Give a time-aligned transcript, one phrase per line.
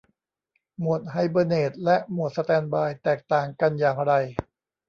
[0.79, 4.13] โหมดไฮเบอร์เนตและโหมดสแตนด์บายแตกต่างกันอย่างไร